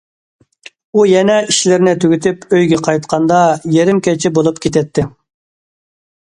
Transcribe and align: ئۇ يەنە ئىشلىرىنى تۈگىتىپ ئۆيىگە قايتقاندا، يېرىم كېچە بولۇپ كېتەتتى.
ئۇ 0.95 1.03
يەنە 1.09 1.35
ئىشلىرىنى 1.49 1.93
تۈگىتىپ 2.05 2.49
ئۆيىگە 2.57 2.81
قايتقاندا، 2.89 3.37
يېرىم 3.77 4.03
كېچە 4.11 4.35
بولۇپ 4.41 4.61
كېتەتتى. 4.67 5.09